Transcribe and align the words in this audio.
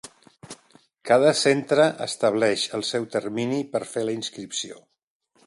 Cada 1.09 1.33
centre 1.41 1.85
estableix 2.07 2.65
el 2.79 2.87
seu 2.93 3.07
termini 3.17 3.61
per 3.75 3.83
fer 3.93 4.09
la 4.09 4.19
inscripció. 4.23 4.83